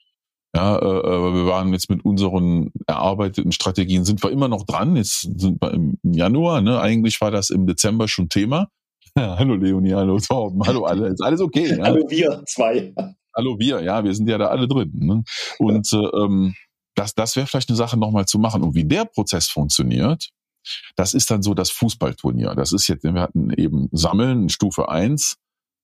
Ja, 0.55 0.77
äh, 0.77 0.81
wir 0.81 1.45
waren 1.45 1.73
jetzt 1.73 1.89
mit 1.89 2.03
unseren 2.05 2.71
erarbeiteten 2.87 3.51
Strategien, 3.51 4.05
sind 4.05 4.23
wir 4.23 4.31
immer 4.31 4.47
noch 4.47 4.65
dran. 4.65 4.95
Jetzt 4.95 5.21
sind 5.21 5.61
wir 5.61 5.73
im 5.73 5.97
Januar, 6.03 6.61
ne? 6.61 6.79
Eigentlich 6.79 7.19
war 7.21 7.31
das 7.31 7.49
im 7.49 7.67
Dezember 7.67 8.07
schon 8.07 8.29
Thema. 8.29 8.67
Ja, 9.17 9.35
hallo 9.39 9.55
Leonie, 9.55 9.93
hallo 9.93 10.19
Torben, 10.19 10.65
hallo 10.65 10.85
alle, 10.85 11.07
ist 11.07 11.21
alles 11.21 11.41
okay. 11.41 11.77
Ja? 11.77 11.83
Hallo 11.83 12.05
wir 12.09 12.43
zwei. 12.45 12.93
Hallo 13.35 13.59
wir, 13.59 13.83
ja, 13.83 14.03
wir 14.03 14.15
sind 14.15 14.27
ja 14.29 14.37
da 14.37 14.47
alle 14.47 14.67
drin. 14.67 14.91
Ne? 14.95 15.23
Und 15.59 15.91
ja. 15.91 15.99
äh, 15.99 16.23
ähm, 16.23 16.55
das, 16.95 17.13
das 17.13 17.35
wäre 17.35 17.45
vielleicht 17.45 17.69
eine 17.69 17.77
Sache 17.77 17.97
nochmal 17.97 18.25
zu 18.25 18.39
machen. 18.39 18.63
Und 18.63 18.73
wie 18.73 18.85
der 18.85 19.05
Prozess 19.05 19.47
funktioniert, 19.47 20.29
das 20.95 21.13
ist 21.13 21.29
dann 21.29 21.43
so 21.43 21.53
das 21.53 21.69
Fußballturnier. 21.69 22.55
Das 22.55 22.73
ist 22.73 22.87
jetzt, 22.87 23.03
wir 23.03 23.13
hatten 23.21 23.51
eben 23.51 23.89
Sammeln, 23.91 24.49
Stufe 24.49 24.89
eins 24.89 25.37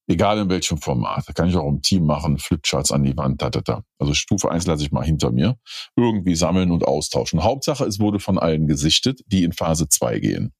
Egal 0.07 0.38
in 0.38 0.50
welchem 0.50 0.77
Format. 0.79 1.24
Da 1.27 1.33
kann 1.33 1.48
ich 1.48 1.55
auch 1.55 1.67
im 1.67 1.81
Team 1.81 2.05
machen, 2.05 2.38
Flipcharts 2.38 2.91
an 2.91 3.03
die 3.03 3.15
Wand, 3.15 3.41
da, 3.41 3.50
da, 3.50 3.62
da. 3.62 3.83
Also 4.00 4.13
Stufe 4.13 4.51
1 4.51 4.67
lasse 4.67 4.83
ich 4.83 4.91
mal 4.91 5.05
hinter 5.05 5.31
mir. 5.31 5.57
Irgendwie 5.95 6.36
sammeln 6.36 6.72
und 6.72 6.86
austauschen. 6.86 7.43
Hauptsache, 7.43 7.86
es 7.86 8.00
wurde 8.00 8.19
von 8.19 8.38
allen 8.38 8.67
gesichtet, 8.67 9.22
die 9.27 9.43
in 9.43 9.53
Phase 9.53 9.88
2 9.88 10.19
gehen. 10.19 10.53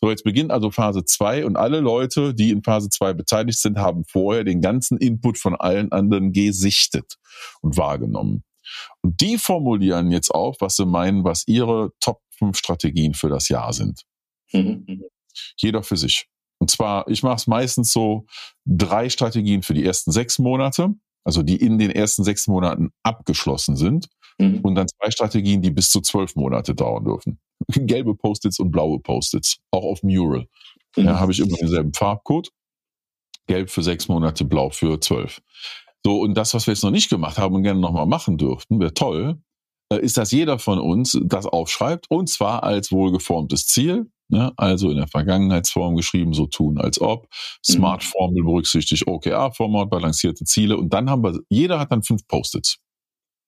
So, 0.00 0.10
jetzt 0.10 0.24
beginnt 0.24 0.50
also 0.50 0.70
Phase 0.70 1.04
2 1.04 1.46
und 1.46 1.56
alle 1.56 1.80
Leute, 1.80 2.34
die 2.34 2.50
in 2.50 2.62
Phase 2.62 2.90
2 2.90 3.14
beteiligt 3.14 3.58
sind, 3.58 3.78
haben 3.78 4.04
vorher 4.04 4.44
den 4.44 4.60
ganzen 4.60 4.98
Input 4.98 5.38
von 5.38 5.54
allen 5.54 5.90
anderen 5.92 6.32
gesichtet 6.32 7.16
und 7.62 7.76
wahrgenommen. 7.76 8.44
Und 9.02 9.20
die 9.20 9.38
formulieren 9.38 10.10
jetzt 10.10 10.30
auf, 10.30 10.56
was 10.60 10.76
sie 10.76 10.86
meinen, 10.86 11.24
was 11.24 11.46
ihre 11.46 11.90
Top 12.00 12.20
5 12.38 12.56
Strategien 12.56 13.14
für 13.14 13.28
das 13.28 13.48
Jahr 13.48 13.72
sind. 13.72 14.02
Mhm. 14.52 15.04
Jeder 15.56 15.82
für 15.82 15.96
sich. 15.96 16.26
Und 16.64 16.70
zwar, 16.70 17.06
ich 17.08 17.22
mache 17.22 17.36
es 17.36 17.46
meistens 17.46 17.92
so 17.92 18.24
drei 18.64 19.10
Strategien 19.10 19.62
für 19.62 19.74
die 19.74 19.84
ersten 19.84 20.12
sechs 20.12 20.38
Monate, 20.38 20.94
also 21.22 21.42
die 21.42 21.56
in 21.56 21.76
den 21.76 21.90
ersten 21.90 22.24
sechs 22.24 22.46
Monaten 22.46 22.88
abgeschlossen 23.02 23.76
sind. 23.76 24.08
Mhm. 24.38 24.60
Und 24.60 24.74
dann 24.74 24.88
zwei 24.88 25.10
Strategien, 25.10 25.60
die 25.60 25.70
bis 25.70 25.90
zu 25.90 26.00
zwölf 26.00 26.36
Monate 26.36 26.74
dauern 26.74 27.04
dürfen. 27.04 27.38
Gelbe 27.68 28.14
Post-its 28.14 28.58
und 28.60 28.70
blaue 28.70 28.98
Post-its, 28.98 29.58
auch 29.72 29.84
auf 29.84 30.02
Mural. 30.02 30.46
Mhm. 30.96 31.04
Ja, 31.04 31.20
habe 31.20 31.32
ich 31.32 31.40
immer 31.40 31.54
denselben 31.54 31.92
Farbcode. 31.92 32.48
Gelb 33.46 33.68
für 33.68 33.82
sechs 33.82 34.08
Monate, 34.08 34.46
blau 34.46 34.70
für 34.70 34.98
zwölf. 35.00 35.42
So, 36.02 36.18
und 36.22 36.32
das, 36.32 36.54
was 36.54 36.66
wir 36.66 36.72
jetzt 36.72 36.82
noch 36.82 36.92
nicht 36.92 37.10
gemacht 37.10 37.36
haben 37.36 37.54
und 37.54 37.62
gerne 37.62 37.80
nochmal 37.80 38.06
machen 38.06 38.38
dürften, 38.38 38.80
wäre 38.80 38.94
toll, 38.94 39.38
äh, 39.92 40.00
ist, 40.00 40.16
dass 40.16 40.30
jeder 40.30 40.58
von 40.58 40.78
uns 40.78 41.18
das 41.24 41.44
aufschreibt 41.44 42.06
und 42.08 42.30
zwar 42.30 42.62
als 42.62 42.90
wohlgeformtes 42.90 43.66
Ziel. 43.66 44.10
Ne? 44.28 44.52
Also 44.56 44.90
in 44.90 44.96
der 44.96 45.08
Vergangenheitsform 45.08 45.96
geschrieben, 45.96 46.32
so 46.32 46.46
tun 46.46 46.78
als 46.78 47.00
ob. 47.00 47.28
Smart 47.64 48.02
mhm. 48.02 48.06
Formel 48.06 48.44
berücksichtigt 48.44 49.06
OKR-Format, 49.06 49.90
balancierte 49.90 50.44
Ziele 50.44 50.76
und 50.76 50.92
dann 50.92 51.10
haben 51.10 51.22
wir, 51.22 51.38
jeder 51.48 51.78
hat 51.78 51.92
dann 51.92 52.02
fünf 52.02 52.26
Post-its. 52.26 52.78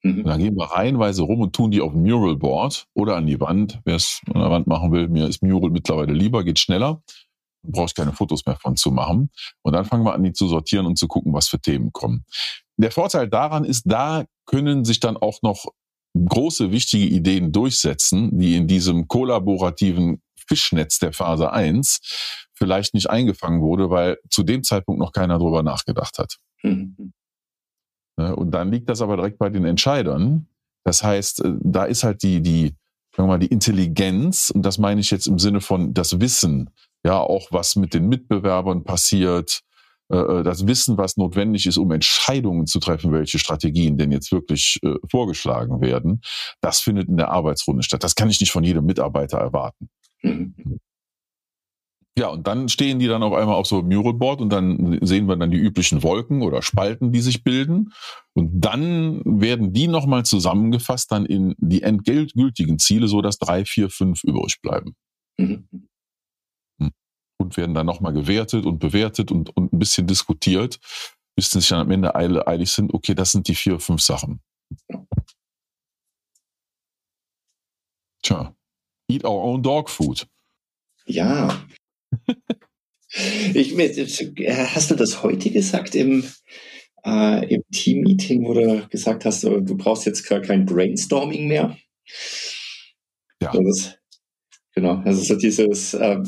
Mhm. 0.02 0.18
Und 0.18 0.26
dann 0.26 0.38
gehen 0.40 0.56
wir 0.56 0.66
reihenweise 0.66 1.22
rum 1.22 1.40
und 1.40 1.54
tun 1.54 1.70
die 1.70 1.80
auf 1.80 1.92
ein 1.92 2.02
Mural 2.02 2.36
Board 2.36 2.86
oder 2.94 3.16
an 3.16 3.26
die 3.26 3.40
Wand. 3.40 3.80
Wer 3.84 3.96
es 3.96 4.20
an 4.32 4.40
der 4.40 4.50
Wand 4.50 4.66
machen 4.66 4.92
will, 4.92 5.08
mir 5.08 5.26
ist 5.26 5.42
Mural 5.42 5.70
mittlerweile 5.70 6.12
lieber, 6.12 6.44
geht 6.44 6.58
schneller. 6.58 7.02
Du 7.62 7.72
brauchst 7.72 7.96
keine 7.96 8.12
Fotos 8.12 8.46
mehr 8.46 8.56
von 8.56 8.76
zu 8.76 8.90
machen. 8.90 9.30
Und 9.62 9.72
dann 9.72 9.84
fangen 9.84 10.04
wir 10.04 10.14
an, 10.14 10.22
die 10.22 10.32
zu 10.32 10.46
sortieren 10.46 10.86
und 10.86 10.98
zu 10.98 11.08
gucken, 11.08 11.32
was 11.32 11.48
für 11.48 11.58
Themen 11.58 11.90
kommen. 11.92 12.24
Der 12.76 12.92
Vorteil 12.92 13.28
daran 13.28 13.64
ist, 13.64 13.84
da 13.86 14.24
können 14.44 14.84
sich 14.84 15.00
dann 15.00 15.16
auch 15.16 15.42
noch 15.42 15.66
große, 16.14 16.70
wichtige 16.70 17.06
Ideen 17.06 17.52
durchsetzen, 17.52 18.38
die 18.38 18.56
in 18.56 18.68
diesem 18.68 19.08
kollaborativen 19.08 20.22
Fischnetz 20.46 20.98
der 20.98 21.12
Phase 21.12 21.52
1 21.52 22.46
vielleicht 22.54 22.94
nicht 22.94 23.10
eingefangen 23.10 23.60
wurde, 23.60 23.90
weil 23.90 24.18
zu 24.30 24.42
dem 24.42 24.62
Zeitpunkt 24.62 25.00
noch 25.00 25.12
keiner 25.12 25.38
drüber 25.38 25.62
nachgedacht 25.62 26.18
hat. 26.18 26.38
Mhm. 26.62 27.12
Und 28.16 28.50
dann 28.52 28.70
liegt 28.70 28.88
das 28.88 29.02
aber 29.02 29.16
direkt 29.16 29.38
bei 29.38 29.50
den 29.50 29.64
Entscheidern. 29.64 30.48
Das 30.84 31.02
heißt, 31.02 31.44
äh, 31.44 31.52
da 31.60 31.84
ist 31.84 32.04
halt 32.04 32.22
die, 32.22 32.40
die, 32.40 32.74
sagen 33.14 33.28
wir 33.28 33.34
mal, 33.34 33.38
die 33.38 33.46
Intelligenz, 33.46 34.50
und 34.50 34.62
das 34.62 34.78
meine 34.78 35.00
ich 35.00 35.10
jetzt 35.10 35.26
im 35.26 35.38
Sinne 35.38 35.60
von 35.60 35.92
das 35.92 36.20
Wissen, 36.20 36.70
ja, 37.04 37.18
auch 37.18 37.48
was 37.50 37.76
mit 37.76 37.92
den 37.92 38.08
Mitbewerbern 38.08 38.84
passiert, 38.84 39.60
äh, 40.12 40.16
äh, 40.16 40.42
das 40.44 40.66
Wissen, 40.66 40.96
was 40.96 41.16
notwendig 41.16 41.66
ist, 41.66 41.76
um 41.76 41.90
Entscheidungen 41.90 42.66
zu 42.66 42.78
treffen, 42.78 43.12
welche 43.12 43.38
Strategien 43.38 43.98
denn 43.98 44.12
jetzt 44.12 44.32
wirklich 44.32 44.78
vorgeschlagen 45.10 45.80
werden, 45.80 46.20
das 46.60 46.80
findet 46.80 47.08
in 47.08 47.16
der 47.16 47.30
Arbeitsrunde 47.30 47.82
statt. 47.82 48.04
Das 48.04 48.14
kann 48.14 48.30
ich 48.30 48.40
nicht 48.40 48.52
von 48.52 48.64
jedem 48.64 48.86
Mitarbeiter 48.86 49.38
erwarten. 49.38 49.88
Mhm. 50.22 50.78
Ja, 52.18 52.28
und 52.28 52.46
dann 52.46 52.70
stehen 52.70 52.98
die 52.98 53.08
dann 53.08 53.22
auf 53.22 53.34
einmal 53.34 53.56
auf 53.56 53.66
so 53.66 53.78
einem 53.78 53.88
Muralboard 53.88 54.40
und 54.40 54.48
dann 54.48 54.98
sehen 55.02 55.28
wir 55.28 55.36
dann 55.36 55.50
die 55.50 55.58
üblichen 55.58 56.02
Wolken 56.02 56.40
oder 56.40 56.62
Spalten, 56.62 57.12
die 57.12 57.20
sich 57.20 57.44
bilden. 57.44 57.92
Und 58.32 58.58
dann 58.58 59.20
werden 59.26 59.74
die 59.74 59.86
nochmal 59.86 60.24
zusammengefasst 60.24 61.12
dann 61.12 61.26
in 61.26 61.54
die 61.58 61.82
endgültigen 61.82 62.78
Ziele, 62.78 63.06
so 63.06 63.20
dass 63.20 63.38
drei, 63.38 63.66
vier, 63.66 63.90
fünf 63.90 64.24
übrig 64.24 64.62
bleiben. 64.62 64.96
Mhm. 65.36 65.68
Hm. 66.80 66.90
Und 67.38 67.56
werden 67.58 67.74
dann 67.74 67.84
nochmal 67.84 68.14
gewertet 68.14 68.64
und 68.64 68.78
bewertet 68.78 69.30
und, 69.30 69.54
und 69.54 69.74
ein 69.74 69.78
bisschen 69.78 70.06
diskutiert, 70.06 70.78
bis 71.36 71.50
sie 71.50 71.60
sich 71.60 71.68
dann 71.68 71.80
am 71.80 71.90
Ende 71.90 72.16
eilig 72.16 72.70
sind, 72.70 72.94
okay, 72.94 73.14
das 73.14 73.32
sind 73.32 73.46
die 73.46 73.54
vier, 73.54 73.78
fünf 73.78 74.00
Sachen. 74.00 74.40
Tja, 78.22 78.54
eat 79.08 79.24
our 79.24 79.42
own 79.42 79.62
dog 79.62 79.88
food. 79.88 80.26
Ja, 81.06 81.64
ich, 83.54 83.76
hast 84.74 84.90
du 84.90 84.94
das 84.94 85.22
heute 85.22 85.50
gesagt 85.50 85.94
im, 85.94 86.24
äh, 87.04 87.54
im 87.54 87.62
Team-Meeting, 87.72 88.44
wo 88.44 88.54
du 88.54 88.86
gesagt 88.88 89.24
hast, 89.24 89.44
du 89.44 89.76
brauchst 89.76 90.06
jetzt 90.06 90.28
gar 90.28 90.40
kein 90.40 90.66
Brainstorming 90.66 91.46
mehr? 91.46 91.76
Ja. 93.40 93.52
Das, 93.52 93.96
genau, 94.74 94.96
also 95.04 95.22
so 95.22 95.36
dieses, 95.36 95.94
äh, 95.94 96.18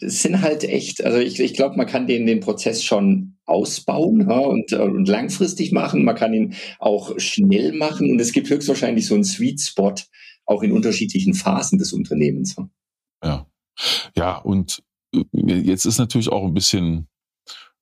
es 0.00 0.22
sind 0.22 0.42
halt 0.42 0.64
echt, 0.64 1.04
also 1.04 1.18
ich, 1.18 1.40
ich 1.40 1.54
glaube, 1.54 1.76
man 1.76 1.86
kann 1.86 2.06
den, 2.06 2.26
den 2.26 2.40
Prozess 2.40 2.84
schon 2.84 3.36
ausbauen 3.46 4.28
ja, 4.28 4.38
und, 4.38 4.72
und 4.72 5.08
langfristig 5.08 5.72
machen. 5.72 6.04
Man 6.04 6.16
kann 6.16 6.34
ihn 6.34 6.54
auch 6.78 7.18
schnell 7.18 7.72
machen 7.72 8.10
und 8.10 8.20
es 8.20 8.32
gibt 8.32 8.50
höchstwahrscheinlich 8.50 9.06
so 9.06 9.14
einen 9.14 9.24
Sweet 9.24 9.60
Spot 9.60 9.94
auch 10.50 10.62
in 10.62 10.72
unterschiedlichen 10.72 11.34
Phasen 11.34 11.78
des 11.78 11.92
Unternehmens. 11.92 12.56
Ja. 13.22 13.46
Ja, 14.14 14.36
und 14.36 14.82
Jetzt 15.32 15.86
ist 15.86 15.98
natürlich 15.98 16.30
auch 16.30 16.44
ein 16.44 16.54
bisschen 16.54 17.08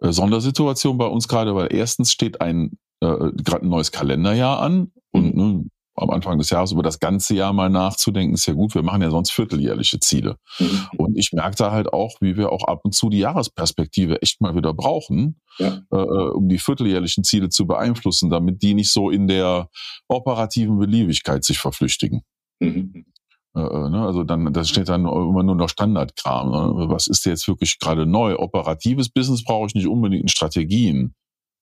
äh, 0.00 0.12
Sondersituation 0.12 0.98
bei 0.98 1.06
uns 1.06 1.28
gerade, 1.28 1.54
weil 1.54 1.68
erstens 1.72 2.12
steht 2.12 2.40
ein 2.40 2.78
äh, 3.00 3.32
gerade 3.36 3.64
ein 3.64 3.68
neues 3.68 3.92
Kalenderjahr 3.92 4.60
an 4.60 4.92
und 5.12 5.34
mhm. 5.34 5.52
ne, 5.60 5.64
am 5.94 6.10
Anfang 6.10 6.38
des 6.38 6.50
Jahres 6.50 6.70
über 6.70 6.84
das 6.84 7.00
ganze 7.00 7.34
Jahr 7.34 7.52
mal 7.52 7.68
nachzudenken, 7.68 8.34
ist 8.34 8.46
ja 8.46 8.54
gut. 8.54 8.74
Wir 8.76 8.82
machen 8.82 9.02
ja 9.02 9.10
sonst 9.10 9.32
vierteljährliche 9.32 9.98
Ziele. 9.98 10.36
Mhm. 10.60 10.86
Und 10.96 11.18
ich 11.18 11.32
merke 11.32 11.56
da 11.56 11.72
halt 11.72 11.92
auch, 11.92 12.20
wie 12.20 12.36
wir 12.36 12.52
auch 12.52 12.64
ab 12.68 12.82
und 12.84 12.94
zu 12.94 13.08
die 13.08 13.18
Jahresperspektive 13.18 14.22
echt 14.22 14.40
mal 14.40 14.54
wieder 14.54 14.72
brauchen, 14.74 15.40
ja. 15.58 15.82
äh, 15.90 15.96
äh 15.96 16.30
um 16.30 16.48
die 16.48 16.60
vierteljährlichen 16.60 17.24
Ziele 17.24 17.48
zu 17.48 17.66
beeinflussen, 17.66 18.30
damit 18.30 18.62
die 18.62 18.74
nicht 18.74 18.92
so 18.92 19.10
in 19.10 19.26
der 19.26 19.70
operativen 20.06 20.78
Beliebigkeit 20.78 21.44
sich 21.44 21.58
verflüchtigen. 21.58 22.22
Mhm. 22.60 23.06
Äh, 23.54 23.60
äh, 23.60 23.88
ne? 23.90 24.04
Also 24.04 24.24
dann, 24.24 24.52
das 24.52 24.68
steht 24.68 24.88
dann 24.88 25.06
immer 25.06 25.42
nur 25.42 25.54
noch 25.54 25.68
Standardkram. 25.68 26.50
Ne? 26.50 26.88
Was 26.88 27.06
ist 27.06 27.24
jetzt 27.26 27.48
wirklich 27.48 27.78
gerade 27.78 28.06
neu? 28.06 28.36
Operatives 28.36 29.08
Business 29.08 29.44
brauche 29.44 29.66
ich 29.66 29.74
nicht 29.74 29.88
unbedingt 29.88 30.22
in 30.22 30.28
Strategien 30.28 31.14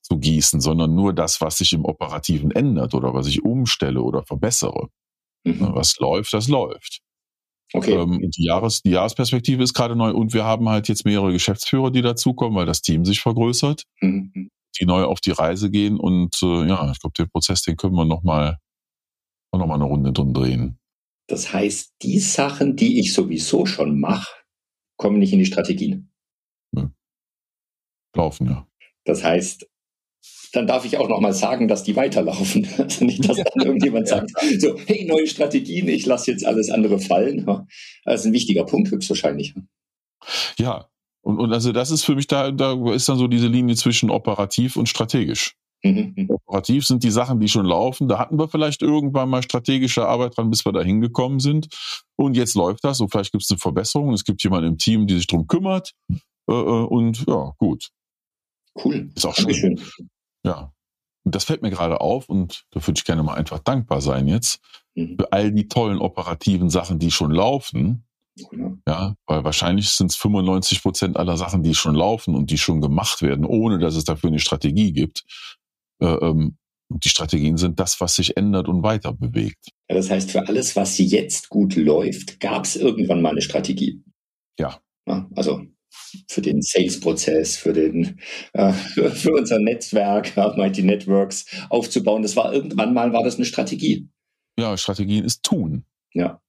zu 0.03 0.19
gießen, 0.19 0.61
sondern 0.61 0.95
nur 0.95 1.13
das, 1.13 1.41
was 1.41 1.59
sich 1.59 1.73
im 1.73 1.85
Operativen 1.85 2.51
ändert 2.51 2.95
oder 2.95 3.15
was 3.15 3.27
ich 3.27 3.45
umstelle 3.45 4.03
oder 4.03 4.23
verbessere. 4.23 4.89
Mhm. 5.45 5.59
Ne? 5.61 5.71
Was 5.73 5.99
läuft, 5.99 6.33
das 6.33 6.49
läuft. 6.49 7.01
Okay. 7.73 7.95
Ähm, 7.95 8.31
die, 8.37 8.45
Jahres, 8.45 8.83
die 8.83 8.91
Jahresperspektive 8.91 9.63
ist 9.63 9.75
gerade 9.75 9.97
neu 9.97 10.13
und 10.13 10.33
wir 10.33 10.45
haben 10.45 10.69
halt 10.69 10.89
jetzt 10.89 11.05
mehrere 11.05 11.33
Geschäftsführer, 11.33 11.91
die 11.91 12.03
dazukommen, 12.03 12.57
weil 12.57 12.67
das 12.67 12.81
Team 12.81 13.05
sich 13.05 13.21
vergrößert, 13.21 13.83
mhm. 14.01 14.51
die 14.79 14.87
neu 14.87 15.03
auf 15.03 15.21
die 15.21 15.33
Reise 15.33 15.71
gehen 15.71 15.99
und 15.99 16.41
äh, 16.43 16.69
ja, 16.69 16.91
ich 16.93 17.01
glaube, 17.01 17.15
den 17.19 17.29
Prozess, 17.29 17.63
den 17.63 17.77
können 17.77 17.95
wir 17.95 18.05
nochmal 18.05 18.59
noch 19.53 19.67
mal 19.67 19.75
eine 19.75 19.85
Runde 19.85 20.13
drin 20.13 20.35
drehen. 20.35 20.79
Das 21.29 21.53
heißt, 21.53 21.95
die 22.03 22.19
Sachen, 22.19 22.77
die 22.77 23.01
ich 23.01 23.13
sowieso 23.13 23.67
schon 23.67 23.99
mache, 23.99 24.33
kommen 24.97 25.19
nicht 25.19 25.33
in 25.33 25.39
die 25.39 25.47
Strategien. 25.47 26.13
Ja. 26.75 26.91
Laufen, 28.15 28.47
ja. 28.47 28.67
Das 29.05 29.25
heißt, 29.25 29.67
dann 30.53 30.67
darf 30.67 30.85
ich 30.85 30.97
auch 30.97 31.09
noch 31.09 31.21
mal 31.21 31.33
sagen, 31.33 31.69
dass 31.69 31.83
die 31.83 31.97
weiterlaufen. 31.97 32.67
Also 32.79 33.05
nicht, 33.05 33.29
dass 33.29 33.37
dann 33.37 33.67
irgendjemand 33.67 34.09
sagt, 34.09 34.31
so, 34.59 34.79
hey, 34.87 35.05
neue 35.05 35.27
Strategien, 35.27 35.89
ich 35.89 36.07
lasse 36.07 36.31
jetzt 36.31 36.47
alles 36.47 36.71
andere 36.71 36.99
fallen. 36.99 37.45
Das 38.05 38.21
ist 38.21 38.27
ein 38.27 38.33
wichtiger 38.33 38.65
Punkt 38.65 38.91
höchstwahrscheinlich. 38.91 39.55
Ja, 40.59 40.89
und, 41.23 41.39
und 41.39 41.53
also 41.53 41.73
das 41.73 41.91
ist 41.91 42.05
für 42.05 42.15
mich 42.15 42.29
da, 42.29 42.53
da 42.53 42.93
ist 42.93 43.09
dann 43.09 43.19
so 43.19 43.27
diese 43.27 43.49
Linie 43.49 43.75
zwischen 43.75 44.11
operativ 44.11 44.77
und 44.77 44.89
strategisch. 44.89 45.57
Mhm. 45.95 46.27
Operativ 46.29 46.87
sind 46.87 47.03
die 47.03 47.11
Sachen, 47.11 47.41
die 47.41 47.49
schon 47.49 47.67
laufen. 47.67 48.09
Da 48.09 48.19
hatten 48.19 48.39
wir 48.39 48.49
vielleicht 48.49 48.83
irgendwann 48.83 49.29
mal 49.29 49.43
strategische 49.43 50.07
Arbeit 50.07 50.37
dran, 50.37 50.51
bis 50.51 50.65
wir 50.65 50.73
da 50.73 50.83
hingekommen 50.83 51.41
sind. 51.41 51.69
Und 52.17 52.37
jetzt 52.37 52.55
läuft 52.55 52.85
das 52.85 53.01
und 53.01 53.11
vielleicht 53.11 53.33
gibt 53.33 53.45
es 53.45 53.51
eine 53.51 53.59
Verbesserung. 53.59 54.13
Es 54.13 54.25
gibt 54.25 54.43
jemanden 54.43 54.69
im 54.69 54.79
Team, 54.79 55.07
die 55.07 55.15
sich 55.15 55.27
drum 55.27 55.47
kümmert. 55.47 55.93
Äh, 56.49 56.53
äh, 56.53 56.55
und 56.55 57.27
ja, 57.27 57.53
gut. 57.59 57.91
Cool. 58.85 59.11
Ist 59.15 59.27
auch 59.27 59.35
schön. 59.35 59.81
Ja. 60.45 60.73
Und 61.25 61.35
das 61.35 61.45
fällt 61.45 61.63
mir 61.63 61.71
gerade 61.71 62.01
auf 62.01 62.29
und 62.29 62.67
da 62.71 62.87
würde 62.87 62.99
ich 62.99 63.05
gerne 63.05 63.25
mal 63.25 63.35
einfach 63.35 63.59
dankbar 63.59 64.01
sein 64.01 64.29
jetzt 64.29 64.61
mhm. 64.95 65.17
für 65.19 65.33
all 65.33 65.51
die 65.51 65.67
tollen 65.67 65.99
operativen 65.99 66.71
Sachen, 66.71 67.01
die 67.01 67.11
schon 67.11 67.33
laufen. 67.33 68.05
Ja. 68.53 68.77
ja, 68.87 69.15
weil 69.27 69.45
wahrscheinlich 69.45 69.89
sind 69.89 70.11
es 70.11 70.17
95 70.17 70.83
Prozent 70.83 71.17
aller 71.17 71.39
Sachen, 71.39 71.63
die 71.63 71.75
schon 71.75 71.95
laufen 71.95 72.35
und 72.35 72.51
die 72.51 72.59
schon 72.59 72.83
gemacht 72.83 73.23
werden, 73.23 73.47
ohne 73.47 73.79
dass 73.79 73.97
es 73.97 74.05
dafür 74.05 74.29
eine 74.29 74.41
Strategie 74.41 74.93
gibt. 74.93 75.25
Äh, 76.01 76.07
ähm, 76.07 76.57
die 76.89 77.09
Strategien 77.09 77.57
sind 77.57 77.81
das, 77.81 78.01
was 78.01 78.15
sich 78.15 78.37
ändert 78.37 78.69
und 78.69 78.83
weiter 78.83 79.13
bewegt. 79.13 79.71
Ja, 79.89 79.97
das 79.97 80.11
heißt, 80.11 80.31
für 80.31 80.47
alles, 80.47 80.77
was 80.77 80.99
jetzt 80.99 81.49
gut 81.49 81.75
läuft, 81.75 82.39
gab 82.39 82.65
es 82.65 82.77
irgendwann 82.77 83.23
mal 83.23 83.31
eine 83.31 83.43
Strategie. 83.43 84.03
Ja. 84.59 84.81
ja 85.09 85.29
also 85.35 85.63
für 86.29 86.43
den 86.43 86.63
Sales-Prozess, 86.63 87.57
für 87.57 87.73
den, 87.73 88.21
äh, 88.53 88.73
für 88.73 89.33
unser 89.33 89.59
Netzwerk, 89.59 90.37
Mighty 90.57 90.83
Networks 90.83 91.47
aufzubauen. 91.71 92.23
Das 92.23 92.37
war 92.37 92.53
irgendwann 92.53 92.95
mal, 92.95 93.13
war 93.13 93.25
das 93.25 93.37
eine 93.37 93.45
Strategie. 93.45 94.09
Ja, 94.59 94.77
Strategien 94.77 95.25
ist 95.25 95.43
tun. 95.43 95.85
Ja. 96.15 96.41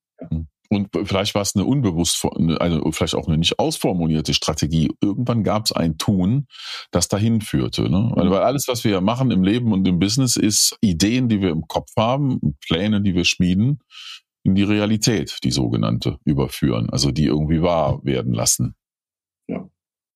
Und 0.70 0.90
vielleicht 1.06 1.36
war 1.36 1.42
es 1.42 1.56
eine 1.56 1.66
unbewusst, 1.66 2.24
also 2.60 2.92
vielleicht 2.92 3.16
auch 3.16 3.28
eine 3.28 3.38
nicht 3.38 3.60
ausformulierte 3.60 4.34
Strategie. 4.34 4.92
Irgendwann 5.02 5.44
gab 5.44 5.66
es 5.66 5.72
ein 5.72 5.98
Tun, 5.98 6.48
das 6.92 7.08
dahin 7.08 7.42
führte. 7.42 7.90
Ne? 7.90 8.12
Weil 8.16 8.34
alles, 8.34 8.68
was 8.68 8.84
wir 8.84 8.92
ja 8.92 9.02
machen 9.02 9.32
im 9.32 9.44
Leben 9.44 9.72
und 9.72 9.88
im 9.88 10.00
Business, 10.00 10.36
ist 10.36 10.78
Ideen, 10.82 11.30
die 11.30 11.42
wir 11.42 11.50
im 11.50 11.68
Kopf 11.68 11.92
haben, 11.98 12.58
Pläne, 12.66 13.02
die 13.02 13.16
wir 13.16 13.26
schmieden, 13.26 13.80
in 14.44 14.56
die 14.56 14.64
Realität, 14.64 15.40
die 15.44 15.52
sogenannte, 15.52 16.20
überführen. 16.26 16.90
Also 16.90 17.12
die 17.12 17.26
irgendwie 17.26 17.62
wahr 17.62 18.00
werden 18.04 18.34
lassen. 18.34 18.76
Ja. 19.48 19.70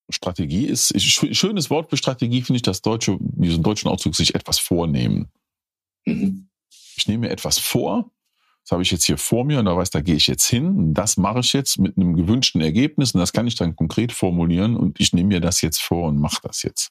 Strategie 0.09 0.65
ist, 0.65 0.93
schönes 1.01 1.69
Wort 1.69 1.89
für 1.89 1.97
Strategie 1.97 2.41
finde 2.41 2.57
ich, 2.57 2.63
das 2.63 2.81
deutsche, 2.81 3.17
diesen 3.19 3.63
deutschen 3.63 3.89
Ausdruck 3.89 4.15
sich 4.15 4.35
etwas 4.35 4.59
vornehmen. 4.59 5.31
Mhm. 6.05 6.49
Ich 6.97 7.07
nehme 7.07 7.27
mir 7.27 7.29
etwas 7.31 7.57
vor 7.57 8.11
das 8.63 8.71
habe 8.71 8.83
ich 8.83 8.91
jetzt 8.91 9.05
hier 9.05 9.17
vor 9.17 9.43
mir 9.43 9.59
und 9.59 9.65
da 9.65 9.75
weiß, 9.75 9.89
da 9.89 10.01
gehe 10.01 10.15
ich 10.15 10.27
jetzt 10.27 10.47
hin. 10.47 10.93
Das 10.93 11.17
mache 11.17 11.39
ich 11.39 11.53
jetzt 11.53 11.79
mit 11.79 11.97
einem 11.97 12.15
gewünschten 12.15 12.61
Ergebnis 12.61 13.13
und 13.13 13.19
das 13.19 13.33
kann 13.33 13.47
ich 13.47 13.55
dann 13.55 13.75
konkret 13.75 14.11
formulieren 14.11 14.77
und 14.77 14.99
ich 14.99 15.13
nehme 15.13 15.29
mir 15.29 15.39
das 15.39 15.61
jetzt 15.61 15.81
vor 15.81 16.09
und 16.09 16.17
mache 16.17 16.41
das 16.43 16.63
jetzt. 16.63 16.89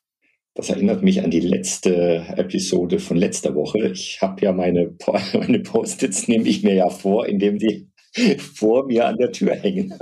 Das 0.54 0.68
erinnert 0.68 1.02
mich 1.02 1.22
an 1.22 1.30
die 1.30 1.40
letzte 1.40 2.24
Episode 2.36 2.98
von 2.98 3.16
letzter 3.16 3.54
Woche. 3.54 3.88
Ich 3.88 4.20
habe 4.20 4.42
ja 4.42 4.52
meine, 4.52 4.94
meine 5.32 5.60
Post-its, 5.60 6.26
nehme 6.26 6.48
ich 6.48 6.62
mir 6.64 6.74
ja 6.74 6.90
vor, 6.90 7.26
indem 7.26 7.58
die 7.58 7.88
vor 8.38 8.86
mir 8.86 9.06
an 9.06 9.16
der 9.16 9.30
Tür 9.30 9.54
hängen. 9.54 9.94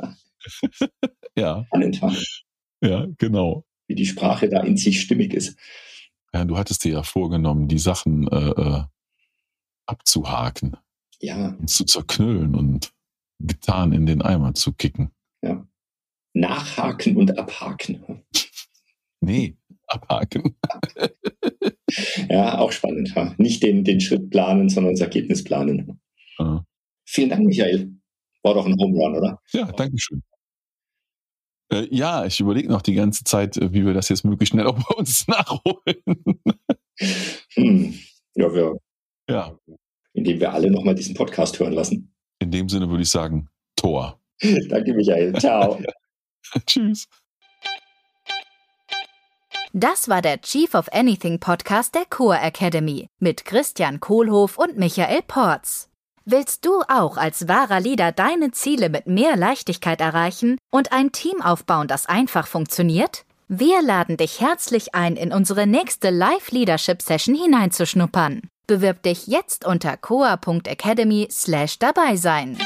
ja. 1.37 1.65
Spannend, 1.67 2.01
ja, 2.81 3.07
genau. 3.19 3.65
Wie 3.89 3.95
die 3.95 4.07
Sprache 4.07 4.49
da 4.49 4.63
in 4.63 4.77
sich 4.77 5.01
stimmig 5.01 5.35
ist. 5.35 5.59
Ja, 6.33 6.45
du 6.45 6.57
hattest 6.57 6.85
dir 6.85 6.93
ja 6.93 7.03
vorgenommen, 7.03 7.69
die 7.69 7.79
Sachen 7.79 8.29
äh, 8.29 8.51
äh 8.51 8.83
abzuhaken 9.87 10.77
ja. 11.21 11.57
zu 11.67 11.85
zerknüllen 11.85 12.55
und 12.55 12.93
getan 13.39 13.93
in 13.93 14.07
den 14.07 14.23
Eimer 14.23 14.55
zu 14.55 14.73
kicken. 14.73 15.11
Ja. 15.43 15.67
Nachhaken 16.35 17.17
und 17.17 17.39
abhaken. 17.39 18.25
Nee, 19.21 19.57
abhaken. 19.89 20.57
ja, 22.29 22.59
auch 22.59 22.71
spannend. 22.71 23.17
Ha? 23.17 23.35
Nicht 23.37 23.65
den, 23.65 23.83
den 23.83 24.01
Schritt 24.01 24.31
planen, 24.31 24.69
sondern 24.69 24.93
das 24.93 25.01
Ergebnis 25.01 25.43
planen. 25.43 26.01
Ja. 26.39 26.65
Vielen 27.05 27.31
Dank, 27.31 27.45
Michael. 27.45 27.99
War 28.45 28.55
doch 28.55 28.65
ein 28.65 28.77
Home 28.79 28.97
Run, 28.97 29.17
oder? 29.17 29.41
Ja, 29.51 29.73
danke 29.73 29.99
schön. 29.99 30.23
Äh, 31.73 31.89
ja, 31.91 32.27
ich 32.27 32.39
überlege 32.39 32.69
noch 32.69 32.81
die 32.81 32.95
ganze 32.95 33.25
Zeit, 33.25 33.57
äh, 33.57 33.73
wie 33.73 33.85
wir 33.85 33.93
das 33.93 34.09
jetzt 34.09 34.25
möglichst 34.25 34.53
schnell 34.53 34.69
auch 34.69 34.79
bei 34.79 34.95
uns 34.95 35.27
nachholen. 35.27 36.41
hm. 37.55 37.99
Ja, 38.37 38.55
wir, 38.55 38.79
ja 39.29 39.59
indem 40.13 40.41
wir 40.41 40.53
alle 40.53 40.71
nochmal 40.71 40.95
diesen 40.95 41.15
Podcast 41.15 41.59
hören 41.59 41.73
lassen. 41.73 42.15
In 42.41 42.51
dem 42.51 42.69
Sinne 42.69 42.89
würde 42.89 43.03
ich 43.03 43.11
sagen, 43.11 43.49
Tor. 43.77 44.21
Danke, 44.69 44.95
Michael. 44.95 45.35
Ciao. 45.35 45.79
Tschüss. 46.67 47.09
Das 49.73 50.09
war 50.09 50.23
der 50.23 50.41
Chief 50.41 50.75
of 50.75 50.89
Anything 50.93 51.41
Podcast 51.41 51.95
der 51.95 52.07
Core 52.07 52.41
Academy 52.41 53.09
mit 53.21 53.45
Christian 53.45 54.01
Kohlhoff 54.01 54.59
und 54.59 54.79
Michael 54.79 55.23
Porz. 55.27 55.89
Willst 56.25 56.65
du 56.65 56.83
auch 56.89 57.17
als 57.17 57.49
wahrer 57.49 57.81
Leader 57.81 58.13
deine 58.13 58.51
Ziele 58.51 58.89
mit 58.89 59.07
mehr 59.07 59.37
Leichtigkeit 59.37 60.01
erreichen 60.01 60.59
und 60.71 60.93
ein 60.93 61.13
Team 61.13 61.41
aufbauen, 61.43 61.89
das 61.89 62.07
einfach 62.07 62.47
funktioniert? 62.47 63.25
Wir 63.49 63.81
laden 63.83 64.17
dich 64.17 64.41
herzlich 64.41 64.95
ein, 64.95 65.17
in 65.17 65.33
unsere 65.33 65.67
nächste 65.67 66.11
Live 66.11 66.51
Leadership 66.51 67.01
Session 67.01 67.35
hineinzuschnuppern. 67.35 68.43
Bewirb 68.69 69.03
dich 69.03 69.27
jetzt 69.27 69.65
unter 69.65 69.97
coa.academy 69.97 71.27
slash 71.31 71.79
dabei 71.79 72.17
sein. 72.17 72.59